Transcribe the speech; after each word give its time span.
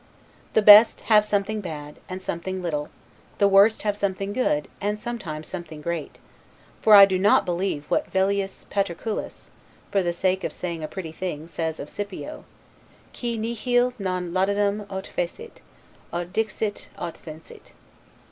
The 0.53 0.63
best 0.63 1.01
have 1.11 1.27
something 1.27 1.61
bad, 1.61 1.97
and 2.09 2.23
something 2.23 2.63
little; 2.63 2.89
the 3.37 3.47
worst 3.47 3.83
have 3.83 3.95
something 3.95 4.33
good, 4.33 4.67
and 4.81 4.99
sometimes 4.99 5.47
something 5.47 5.79
great; 5.79 6.17
for 6.81 6.95
I 6.95 7.05
do 7.05 7.19
not 7.19 7.45
believe 7.45 7.85
what 7.87 8.09
Velleius 8.11 8.65
Paterculus 8.71 9.51
(for 9.91 10.01
the 10.01 10.11
sake 10.11 10.43
of 10.43 10.53
saying 10.53 10.83
a 10.83 10.87
pretty 10.87 11.11
thing) 11.11 11.47
says 11.47 11.79
of 11.79 11.87
Scipio, 11.87 12.45
'Qui 13.13 13.37
nihil 13.37 13.93
non 13.99 14.33
laudandum 14.33 14.87
aut 14.89 15.05
fecit, 15.05 15.61
aut 16.11 16.33
dixit, 16.33 16.87
aut 16.97 17.13
sensit'. 17.15 17.71